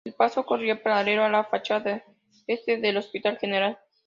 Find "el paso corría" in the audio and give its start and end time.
0.03-0.81